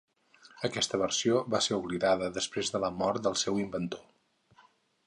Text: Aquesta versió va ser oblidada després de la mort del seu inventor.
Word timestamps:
Aquesta 0.69 0.99
versió 1.01 1.41
va 1.55 1.61
ser 1.65 1.77
oblidada 1.83 2.31
després 2.39 2.75
de 2.77 2.83
la 2.87 2.93
mort 3.03 3.25
del 3.29 3.39
seu 3.45 3.63
inventor. 3.67 4.69